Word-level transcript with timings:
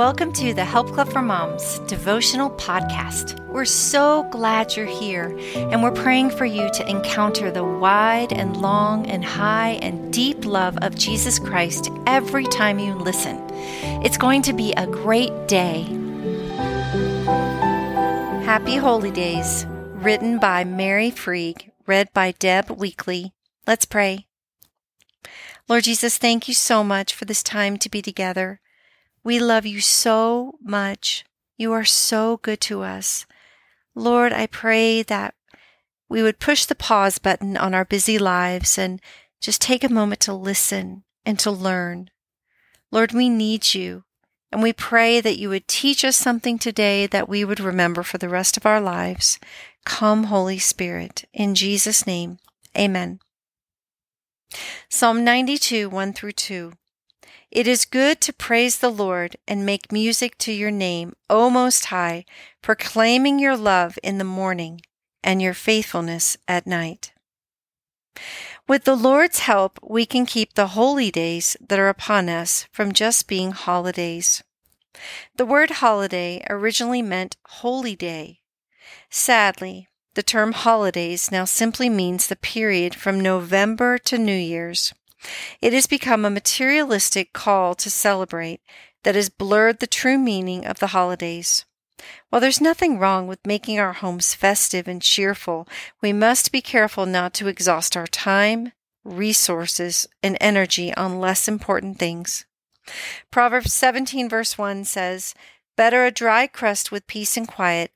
Welcome 0.00 0.32
to 0.32 0.54
the 0.54 0.64
Help 0.64 0.92
Club 0.92 1.12
for 1.12 1.20
Moms 1.20 1.78
devotional 1.80 2.48
podcast. 2.52 3.38
We're 3.48 3.66
so 3.66 4.22
glad 4.30 4.74
you're 4.74 4.86
here, 4.86 5.38
and 5.54 5.82
we're 5.82 5.90
praying 5.90 6.30
for 6.30 6.46
you 6.46 6.70
to 6.70 6.88
encounter 6.88 7.50
the 7.50 7.64
wide 7.64 8.32
and 8.32 8.56
long 8.56 9.06
and 9.10 9.22
high 9.22 9.72
and 9.82 10.10
deep 10.10 10.46
love 10.46 10.78
of 10.80 10.94
Jesus 10.94 11.38
Christ 11.38 11.90
every 12.06 12.46
time 12.46 12.78
you 12.78 12.94
listen. 12.94 13.46
It's 14.02 14.16
going 14.16 14.40
to 14.40 14.54
be 14.54 14.72
a 14.72 14.86
great 14.86 15.46
day. 15.46 15.82
Happy 18.46 18.76
Holy 18.76 19.10
Days, 19.10 19.66
written 19.68 20.38
by 20.38 20.64
Mary 20.64 21.10
Frieg, 21.10 21.72
read 21.86 22.10
by 22.14 22.32
Deb 22.38 22.70
Weakly. 22.70 23.34
Let's 23.66 23.84
pray. 23.84 24.26
Lord 25.68 25.84
Jesus, 25.84 26.16
thank 26.16 26.48
you 26.48 26.54
so 26.54 26.82
much 26.82 27.14
for 27.14 27.26
this 27.26 27.42
time 27.42 27.76
to 27.76 27.90
be 27.90 28.00
together. 28.00 28.62
We 29.22 29.38
love 29.38 29.66
you 29.66 29.80
so 29.80 30.58
much. 30.62 31.24
You 31.56 31.72
are 31.72 31.84
so 31.84 32.38
good 32.38 32.60
to 32.62 32.82
us. 32.82 33.26
Lord, 33.94 34.32
I 34.32 34.46
pray 34.46 35.02
that 35.02 35.34
we 36.08 36.22
would 36.22 36.38
push 36.40 36.64
the 36.64 36.74
pause 36.74 37.18
button 37.18 37.56
on 37.56 37.74
our 37.74 37.84
busy 37.84 38.18
lives 38.18 38.78
and 38.78 39.00
just 39.40 39.60
take 39.60 39.84
a 39.84 39.88
moment 39.88 40.20
to 40.22 40.34
listen 40.34 41.04
and 41.24 41.38
to 41.38 41.50
learn. 41.50 42.10
Lord, 42.90 43.12
we 43.12 43.28
need 43.28 43.74
you. 43.74 44.04
And 44.52 44.62
we 44.62 44.72
pray 44.72 45.20
that 45.20 45.38
you 45.38 45.48
would 45.48 45.68
teach 45.68 46.04
us 46.04 46.16
something 46.16 46.58
today 46.58 47.06
that 47.06 47.28
we 47.28 47.44
would 47.44 47.60
remember 47.60 48.02
for 48.02 48.18
the 48.18 48.28
rest 48.28 48.56
of 48.56 48.66
our 48.66 48.80
lives. 48.80 49.38
Come, 49.84 50.24
Holy 50.24 50.58
Spirit. 50.58 51.24
In 51.32 51.54
Jesus' 51.54 52.06
name, 52.06 52.38
amen. 52.76 53.20
Psalm 54.88 55.22
92, 55.22 55.88
1 55.88 56.12
through 56.12 56.32
2. 56.32 56.72
It 57.50 57.66
is 57.66 57.84
good 57.84 58.20
to 58.20 58.32
praise 58.32 58.78
the 58.78 58.90
Lord 58.90 59.36
and 59.48 59.66
make 59.66 59.90
music 59.90 60.38
to 60.38 60.52
your 60.52 60.70
name, 60.70 61.14
O 61.28 61.50
Most 61.50 61.86
High, 61.86 62.24
proclaiming 62.62 63.40
your 63.40 63.56
love 63.56 63.98
in 64.04 64.18
the 64.18 64.24
morning 64.24 64.82
and 65.24 65.42
your 65.42 65.54
faithfulness 65.54 66.36
at 66.46 66.64
night. 66.64 67.12
With 68.68 68.84
the 68.84 68.94
Lord's 68.94 69.40
help, 69.40 69.80
we 69.82 70.06
can 70.06 70.26
keep 70.26 70.54
the 70.54 70.68
holy 70.78 71.10
days 71.10 71.56
that 71.60 71.80
are 71.80 71.88
upon 71.88 72.28
us 72.28 72.68
from 72.70 72.92
just 72.92 73.26
being 73.26 73.50
holidays. 73.50 74.44
The 75.34 75.46
word 75.46 75.70
holiday 75.70 76.46
originally 76.48 77.02
meant 77.02 77.36
holy 77.46 77.96
day. 77.96 78.42
Sadly, 79.10 79.88
the 80.14 80.22
term 80.22 80.52
holidays 80.52 81.32
now 81.32 81.46
simply 81.46 81.88
means 81.88 82.28
the 82.28 82.36
period 82.36 82.94
from 82.94 83.18
November 83.18 83.98
to 83.98 84.18
New 84.18 84.32
Year's. 84.36 84.94
It 85.60 85.72
has 85.72 85.86
become 85.86 86.24
a 86.24 86.30
materialistic 86.30 87.32
call 87.32 87.74
to 87.76 87.90
celebrate 87.90 88.60
that 89.02 89.14
has 89.14 89.28
blurred 89.28 89.80
the 89.80 89.86
true 89.86 90.18
meaning 90.18 90.66
of 90.66 90.78
the 90.78 90.88
holidays. 90.88 91.64
While 92.30 92.40
there's 92.40 92.60
nothing 92.60 92.98
wrong 92.98 93.26
with 93.26 93.46
making 93.46 93.78
our 93.78 93.92
homes 93.92 94.34
festive 94.34 94.88
and 94.88 95.02
cheerful, 95.02 95.68
we 96.00 96.12
must 96.12 96.52
be 96.52 96.62
careful 96.62 97.06
not 97.06 97.34
to 97.34 97.48
exhaust 97.48 97.96
our 97.96 98.06
time, 98.06 98.72
resources, 99.04 100.06
and 100.22 100.36
energy 100.40 100.94
on 100.94 101.20
less 101.20 101.48
important 101.48 101.98
things. 101.98 102.46
Proverbs 103.30 103.72
17, 103.72 104.28
verse 104.28 104.56
1 104.56 104.84
says, 104.84 105.34
Better 105.76 106.04
a 106.04 106.10
dry 106.10 106.46
crust 106.46 106.90
with 106.90 107.06
peace 107.06 107.36
and 107.36 107.46
quiet 107.46 107.92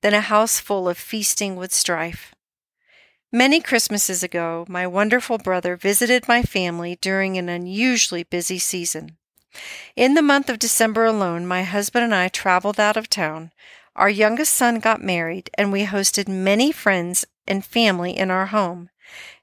than 0.00 0.14
a 0.14 0.20
house 0.20 0.60
full 0.60 0.88
of 0.88 0.96
feasting 0.96 1.56
with 1.56 1.72
strife. 1.72 2.34
Many 3.32 3.60
Christmases 3.60 4.22
ago, 4.22 4.64
my 4.70 4.86
wonderful 4.86 5.36
brother 5.36 5.76
visited 5.76 6.26
my 6.26 6.40
family 6.40 6.96
during 7.02 7.36
an 7.36 7.50
unusually 7.50 8.22
busy 8.22 8.58
season. 8.58 9.18
In 9.94 10.14
the 10.14 10.22
month 10.22 10.48
of 10.48 10.58
December 10.58 11.04
alone, 11.04 11.46
my 11.46 11.62
husband 11.62 12.04
and 12.04 12.14
I 12.14 12.28
traveled 12.28 12.80
out 12.80 12.96
of 12.96 13.10
town. 13.10 13.52
Our 13.94 14.08
youngest 14.08 14.54
son 14.54 14.78
got 14.78 15.02
married, 15.02 15.50
and 15.58 15.70
we 15.70 15.84
hosted 15.84 16.26
many 16.26 16.72
friends 16.72 17.26
and 17.46 17.62
family 17.62 18.16
in 18.16 18.30
our 18.30 18.46
home. 18.46 18.88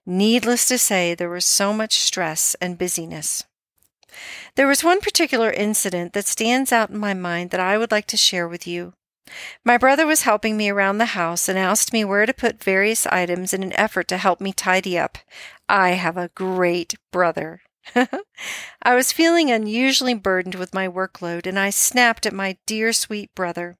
Needless 0.03 0.67
to 0.69 0.79
say, 0.79 1.13
there 1.13 1.29
was 1.29 1.45
so 1.45 1.71
much 1.71 1.99
stress 1.99 2.55
and 2.59 2.79
busyness. 2.79 3.43
There 4.55 4.67
was 4.67 4.83
one 4.83 4.99
particular 4.99 5.51
incident 5.51 6.13
that 6.13 6.25
stands 6.25 6.71
out 6.71 6.89
in 6.89 6.97
my 6.97 7.13
mind 7.13 7.51
that 7.51 7.59
I 7.59 7.77
would 7.77 7.91
like 7.91 8.07
to 8.07 8.17
share 8.17 8.47
with 8.47 8.65
you. 8.65 8.93
My 9.63 9.77
brother 9.77 10.05
was 10.05 10.21
helping 10.21 10.55
me 10.55 10.69
around 10.69 10.97
the 10.97 11.05
house 11.17 11.49
and 11.49 11.57
asked 11.57 11.91
me 11.91 12.05
where 12.05 12.25
to 12.25 12.33
put 12.33 12.63
various 12.63 13.07
items 13.07 13.53
in 13.53 13.63
an 13.63 13.73
effort 13.73 14.07
to 14.09 14.17
help 14.17 14.39
me 14.39 14.53
tidy 14.53 14.97
up. 14.97 15.17
I 15.67 15.91
have 15.91 16.17
a 16.17 16.29
great 16.29 16.95
brother. 17.11 17.61
I 17.95 18.95
was 18.95 19.11
feeling 19.11 19.51
unusually 19.51 20.13
burdened 20.13 20.55
with 20.55 20.73
my 20.73 20.87
workload, 20.87 21.47
and 21.47 21.59
I 21.59 21.69
snapped 21.69 22.25
at 22.25 22.33
my 22.33 22.57
dear 22.65 22.93
sweet 22.93 23.33
brother. 23.35 23.77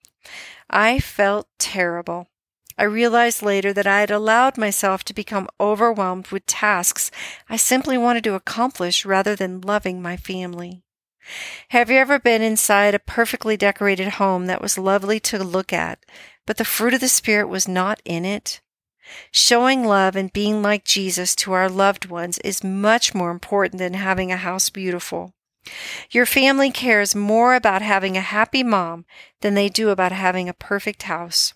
I 0.69 0.99
felt 0.99 1.47
terrible. 1.59 2.27
I 2.77 2.83
realized 2.83 3.41
later 3.41 3.71
that 3.73 3.87
I 3.87 4.01
had 4.01 4.11
allowed 4.11 4.57
myself 4.57 5.03
to 5.05 5.13
become 5.13 5.47
overwhelmed 5.59 6.27
with 6.27 6.45
tasks 6.45 7.09
I 7.49 7.55
simply 7.55 7.97
wanted 7.97 8.23
to 8.25 8.33
accomplish 8.33 9.05
rather 9.05 9.35
than 9.35 9.61
loving 9.61 10.01
my 10.01 10.17
family. 10.17 10.84
Have 11.69 11.89
you 11.89 11.97
ever 11.97 12.19
been 12.19 12.41
inside 12.41 12.93
a 12.93 12.99
perfectly 12.99 13.57
decorated 13.57 14.09
home 14.13 14.45
that 14.45 14.61
was 14.61 14.77
lovely 14.77 15.19
to 15.21 15.43
look 15.43 15.73
at, 15.73 16.05
but 16.45 16.57
the 16.57 16.65
fruit 16.65 16.93
of 16.93 17.01
the 17.01 17.07
Spirit 17.07 17.47
was 17.47 17.67
not 17.67 18.01
in 18.05 18.25
it? 18.25 18.61
Showing 19.31 19.83
love 19.83 20.15
and 20.15 20.33
being 20.33 20.61
like 20.61 20.83
Jesus 20.83 21.35
to 21.37 21.53
our 21.53 21.69
loved 21.69 22.05
ones 22.05 22.37
is 22.39 22.63
much 22.63 23.13
more 23.13 23.31
important 23.31 23.79
than 23.79 23.93
having 23.93 24.31
a 24.31 24.37
house 24.37 24.69
beautiful. 24.69 25.33
Your 26.11 26.25
family 26.25 26.71
cares 26.71 27.15
more 27.15 27.55
about 27.55 27.81
having 27.81 28.17
a 28.17 28.21
happy 28.21 28.63
mom 28.63 29.05
than 29.41 29.55
they 29.55 29.69
do 29.69 29.89
about 29.89 30.11
having 30.11 30.47
a 30.47 30.53
perfect 30.53 31.03
house. 31.03 31.53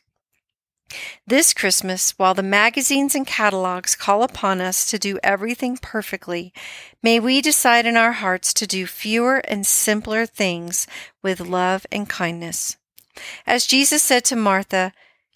This 1.27 1.53
Christmas, 1.53 2.11
while 2.17 2.33
the 2.33 2.43
magazines 2.43 3.13
and 3.13 3.25
catalogs 3.25 3.95
call 3.95 4.23
upon 4.23 4.59
us 4.59 4.89
to 4.89 4.97
do 4.97 5.19
everything 5.21 5.77
perfectly, 5.77 6.51
may 7.03 7.19
we 7.19 7.41
decide 7.41 7.85
in 7.85 7.95
our 7.95 8.13
hearts 8.13 8.53
to 8.55 8.67
do 8.67 8.87
fewer 8.87 9.37
and 9.37 9.65
simpler 9.65 10.25
things 10.25 10.87
with 11.21 11.39
love 11.39 11.85
and 11.91 12.09
kindness. 12.09 12.77
As 13.45 13.67
Jesus 13.67 14.01
said 14.01 14.25
to 14.25 14.35
Martha, 14.35 14.93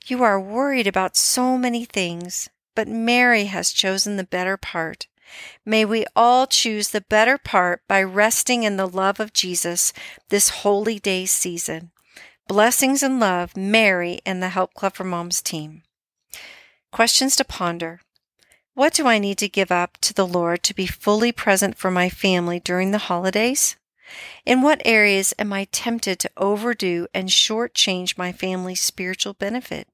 You 0.08 0.24
are 0.24 0.40
worried 0.40 0.88
about 0.88 1.16
so 1.16 1.58
many 1.58 1.86
things, 1.86 2.50
but 2.76 2.88
Mary 2.88 3.46
has 3.46 3.72
chosen 3.72 4.18
the 4.18 4.24
better 4.24 4.58
part. 4.58 5.08
May 5.66 5.86
we 5.86 6.06
all 6.16 6.48
choose 6.48 6.90
the 6.90 7.02
better 7.02 7.38
part 7.38 7.82
by 7.88 8.04
resting 8.04 8.64
in 8.64 8.78
the 8.78 8.88
love 8.88 9.20
of 9.20 9.34
Jesus 9.34 9.94
this 10.30 10.50
holy 10.50 11.00
day 11.00 11.26
season. 11.26 11.93
Blessings 12.48 13.02
and 13.02 13.22
love, 13.22 13.56
Mary 13.56 14.20
and 14.26 14.44
the 14.44 14.50
Help 14.50 14.74
Club 14.74 14.96
for 14.96 15.06
Moms 15.06 15.42
team. 15.42 15.84
Questions 16.92 17.38
to 17.38 17.46
ponder. 17.46 18.02
What 18.74 18.94
do 18.94 19.08
I 19.08 19.18
need 19.18 19.38
to 19.38 19.48
give 19.48 19.72
up 19.72 19.98
to 20.02 20.14
the 20.14 20.28
Lord 20.28 20.62
to 20.64 20.76
be 20.76 20.86
fully 20.86 21.32
present 21.32 21.78
for 21.78 21.90
my 21.90 22.10
family 22.10 22.60
during 22.60 22.92
the 22.92 23.08
holidays? 23.10 23.78
In 24.46 24.62
what 24.62 24.82
areas 24.84 25.34
am 25.40 25.54
I 25.54 25.66
tempted 25.72 26.20
to 26.20 26.32
overdo 26.36 27.08
and 27.14 27.30
shortchange 27.30 28.18
my 28.18 28.34
family's 28.34 28.82
spiritual 28.82 29.34
benefit? 29.34 29.88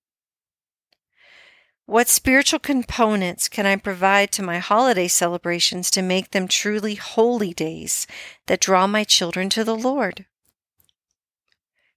What 1.86 2.08
spiritual 2.08 2.60
components 2.60 3.48
can 3.48 3.68
I 3.68 3.76
provide 3.76 4.32
to 4.34 4.44
my 4.44 4.58
holiday 4.58 5.08
celebrations 5.08 5.92
to 5.92 6.02
make 6.02 6.32
them 6.32 6.48
truly 6.48 6.96
holy 6.96 7.54
days 7.54 8.08
that 8.48 8.60
draw 8.60 8.88
my 8.88 9.04
children 9.04 9.50
to 9.52 9.64
the 9.64 9.76
Lord? 9.76 10.26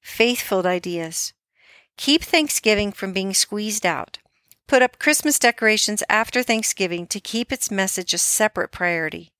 Faith 0.02 0.40
filled 0.40 0.66
ideas. 0.66 1.32
Keep 1.96 2.22
Thanksgiving 2.22 2.92
from 2.92 3.12
being 3.12 3.32
squeezed 3.32 3.86
out. 3.86 4.18
Put 4.66 4.82
up 4.82 4.98
Christmas 4.98 5.38
decorations 5.38 6.02
after 6.08 6.42
Thanksgiving 6.42 7.06
to 7.08 7.20
keep 7.20 7.52
its 7.52 7.70
message 7.70 8.12
a 8.12 8.18
separate 8.18 8.72
priority. 8.72 9.30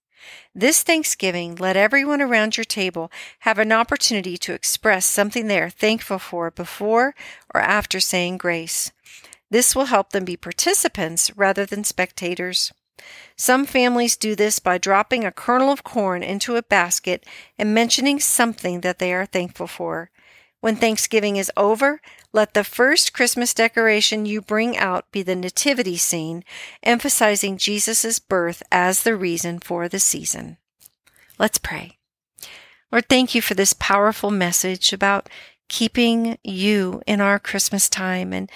This 0.54 0.82
Thanksgiving, 0.82 1.56
let 1.56 1.76
everyone 1.76 2.20
around 2.20 2.56
your 2.56 2.64
table 2.64 3.10
have 3.40 3.58
an 3.58 3.72
opportunity 3.72 4.36
to 4.38 4.52
express 4.52 5.04
something 5.04 5.46
they 5.46 5.60
are 5.60 5.70
thankful 5.70 6.18
for 6.18 6.50
before 6.50 7.14
or 7.54 7.60
after 7.60 7.98
saying 7.98 8.38
grace. 8.38 8.92
This 9.50 9.74
will 9.74 9.86
help 9.86 10.10
them 10.10 10.24
be 10.24 10.36
participants 10.36 11.36
rather 11.36 11.66
than 11.66 11.84
spectators. 11.84 12.72
Some 13.36 13.66
families 13.66 14.16
do 14.16 14.34
this 14.36 14.58
by 14.60 14.78
dropping 14.78 15.24
a 15.24 15.32
kernel 15.32 15.70
of 15.70 15.82
corn 15.82 16.22
into 16.22 16.56
a 16.56 16.62
basket 16.62 17.26
and 17.58 17.74
mentioning 17.74 18.20
something 18.20 18.82
that 18.82 18.98
they 18.98 19.12
are 19.12 19.26
thankful 19.26 19.66
for. 19.66 20.10
When 20.62 20.76
Thanksgiving 20.76 21.38
is 21.38 21.50
over, 21.56 22.00
let 22.32 22.54
the 22.54 22.62
first 22.62 23.12
Christmas 23.12 23.52
decoration 23.52 24.26
you 24.26 24.40
bring 24.40 24.76
out 24.76 25.10
be 25.10 25.24
the 25.24 25.34
nativity 25.34 25.96
scene, 25.96 26.44
emphasizing 26.84 27.58
Jesus' 27.58 28.20
birth 28.20 28.62
as 28.70 29.02
the 29.02 29.16
reason 29.16 29.58
for 29.58 29.88
the 29.88 29.98
season. 29.98 30.58
Let's 31.36 31.58
pray. 31.58 31.98
Lord, 32.92 33.08
thank 33.08 33.34
you 33.34 33.42
for 33.42 33.54
this 33.54 33.72
powerful 33.72 34.30
message 34.30 34.92
about 34.92 35.28
keeping 35.68 36.38
you 36.44 37.02
in 37.08 37.20
our 37.20 37.40
Christmas 37.40 37.88
time 37.88 38.32
and 38.32 38.48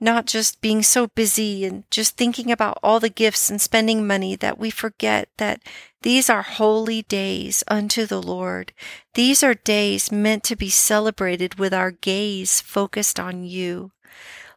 not 0.00 0.26
just 0.26 0.60
being 0.60 0.82
so 0.82 1.08
busy 1.08 1.64
and 1.64 1.84
just 1.90 2.16
thinking 2.16 2.50
about 2.50 2.78
all 2.82 3.00
the 3.00 3.08
gifts 3.08 3.50
and 3.50 3.60
spending 3.60 4.06
money 4.06 4.36
that 4.36 4.58
we 4.58 4.70
forget 4.70 5.28
that 5.38 5.60
these 6.02 6.30
are 6.30 6.42
holy 6.42 7.02
days 7.02 7.64
unto 7.66 8.06
the 8.06 8.22
Lord. 8.22 8.72
These 9.14 9.42
are 9.42 9.54
days 9.54 10.12
meant 10.12 10.44
to 10.44 10.56
be 10.56 10.70
celebrated 10.70 11.56
with 11.56 11.74
our 11.74 11.90
gaze 11.90 12.60
focused 12.60 13.18
on 13.18 13.44
you. 13.44 13.90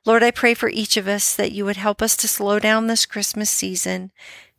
Lord, 0.06 0.24
I 0.24 0.32
pray 0.32 0.54
for 0.54 0.70
each 0.70 0.98
of 0.98 1.08
us 1.08 1.36
that 1.36 1.52
you 1.52 1.66
would 1.66 1.78
help 1.78 2.02
us 2.02 2.16
to 2.18 2.28
slow 2.28 2.60
down 2.60 2.88
this 2.88 3.06
Christmas 3.06 3.50
season, 3.50 4.12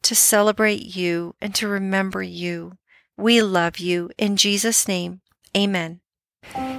to 0.03 0.15
celebrate 0.15 0.97
you, 0.97 1.35
and 1.41 1.55
to 1.57 1.69
remember 1.69 2.23
you. 2.23 2.79
We 3.17 3.43
love 3.43 3.79
you. 3.79 4.11
In 4.19 4.37
Jesus' 4.37 4.89
name, 4.89 5.21
amen. 5.57 6.01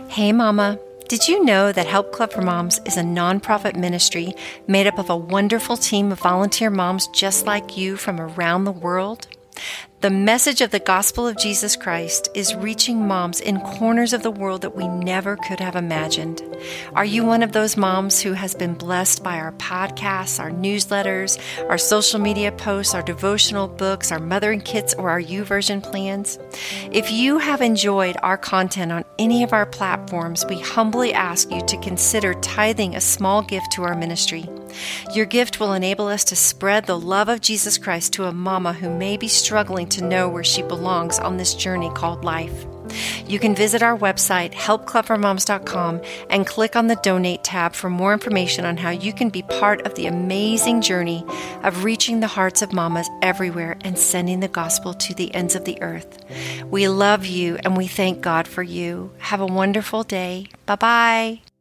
Hey, 0.10 0.32
Mama. 0.32 0.80
Did 1.10 1.28
you 1.28 1.44
know 1.44 1.74
that 1.74 1.86
Help 1.86 2.14
Club 2.14 2.32
for 2.32 2.42
Moms 2.42 2.80
is 2.86 2.96
a 2.96 3.02
nonprofit 3.02 3.76
ministry 3.76 4.34
made 4.68 4.88
up 4.88 4.98
of 4.98 5.10
a 5.10 5.18
wonderful 5.18 5.76
team 5.76 6.12
of 6.14 6.20
volunteer 6.20 6.70
moms 6.70 7.08
just 7.08 7.46
like 7.46 7.78
you 7.78 7.98
from 7.98 8.22
around 8.22 8.64
the 8.64 8.72
world? 8.72 9.28
The 10.04 10.10
message 10.10 10.60
of 10.60 10.72
the 10.72 10.80
gospel 10.80 11.28
of 11.28 11.38
Jesus 11.38 11.78
Christ 11.78 12.28
is 12.36 12.56
reaching 12.56 13.08
moms 13.08 13.40
in 13.40 13.62
corners 13.62 14.12
of 14.12 14.22
the 14.22 14.32
world 14.32 14.62
that 14.64 14.76
we 14.76 14.86
never 14.86 15.38
could 15.38 15.62
have 15.62 15.78
imagined. 15.78 16.42
Are 16.94 17.06
you 17.06 17.24
one 17.24 17.42
of 17.42 17.54
those 17.54 17.78
moms 17.78 18.20
who 18.20 18.34
has 18.34 18.54
been 18.54 18.74
blessed 18.74 19.24
by 19.24 19.38
our 19.38 19.54
podcasts, 19.54 20.42
our 20.42 20.52
newsletters, 20.52 21.40
our 21.70 21.78
social 21.78 22.20
media 22.20 22.52
posts, 22.52 22.94
our 22.94 23.02
devotional 23.02 23.70
books, 23.70 24.12
our 24.12 24.20
mothering 24.20 24.60
kits, 24.60 24.94
or 24.96 25.10
our 25.10 25.22
YouVersion 25.22 25.82
plans? 25.82 26.38
If 26.92 27.10
you 27.10 27.38
have 27.38 27.62
enjoyed 27.62 28.18
our 28.24 28.38
content 28.38 28.92
on 28.92 29.06
any 29.20 29.42
of 29.42 29.54
our 29.54 29.66
platforms, 29.66 30.46
we 30.50 30.60
humbly 30.60 31.14
ask 31.14 31.50
you 31.50 31.62
to 31.62 31.78
consider 31.78 32.34
tithing 32.34 32.96
a 32.96 33.02
small 33.02 33.42
gift 33.42 33.72
to 33.74 33.84
our 33.84 33.96
ministry. 33.96 34.50
Your 35.14 35.26
gift 35.26 35.60
will 35.60 35.74
enable 35.74 36.08
us 36.08 36.24
to 36.26 36.36
spread 36.36 36.86
the 36.86 37.00
love 37.00 37.30
of 37.30 37.42
Jesus 37.42 37.78
Christ 37.78 38.14
to 38.14 38.26
a 38.26 38.34
mama 38.34 38.74
who 38.74 38.90
may 38.90 39.18
be 39.18 39.28
struggling 39.28 39.88
to 39.90 40.04
know 40.04 40.30
where 40.30 40.44
she 40.44 40.62
belongs 40.64 41.20
on 41.20 41.38
this 41.38 41.54
journey 41.54 41.92
called 41.94 42.24
life. 42.24 42.66
You 43.26 43.40
can 43.40 43.56
visit 43.56 43.82
our 43.82 43.98
website, 43.98 44.54
helpclubformoms.com, 44.54 46.02
and 46.30 46.48
click 46.48 46.76
on 46.76 46.88
the 46.88 46.96
Donate 46.98 47.44
tab 47.44 47.74
for 47.74 47.90
more 47.90 48.14
information 48.14 48.66
on 48.66 48.78
how 48.78 48.90
you 48.90 49.14
can 49.14 49.30
be 49.30 49.42
part 49.44 49.82
of 49.86 49.96
the 49.96 50.08
amazing 50.08 50.82
journey 50.82 51.26
of 51.64 51.84
reaching 51.84 52.20
the 52.20 52.28
hearts 52.28 52.62
of 52.62 52.74
mamas 52.74 53.10
everywhere 53.22 53.78
and 53.82 53.98
sending 53.98 54.40
the 54.40 54.48
gospel 54.48 54.94
to 54.94 55.14
the 55.14 55.34
ends 55.34 55.56
of 55.56 55.66
the 55.66 55.82
earth. 55.82 56.24
We 56.70 56.88
love 56.88 57.26
you 57.26 57.58
and 57.64 57.78
we 57.78 57.88
thank 57.88 58.22
God 58.22 58.48
for 58.48 58.64
you. 58.64 59.12
Have 59.20 59.42
a 59.42 59.46
wonderful 59.46 60.04
day. 60.04 60.48
Bye 60.66 60.76
bye. 60.76 61.53